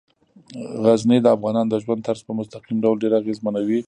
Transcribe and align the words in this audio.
غزني 0.85 1.17
د 1.21 1.27
افغانانو 1.35 1.71
د 1.71 1.75
ژوند 1.83 2.01
طرز 2.07 2.21
په 2.27 2.33
مستقیم 2.39 2.77
ډول 2.85 2.97
ډیر 3.03 3.13
اغېزمنوي. 3.21 3.79